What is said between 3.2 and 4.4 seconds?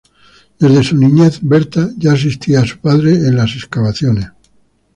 las excavaciones.